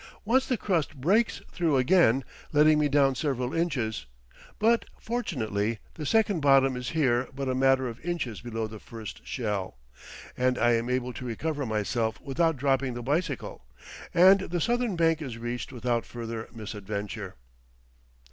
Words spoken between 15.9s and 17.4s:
further misadventure.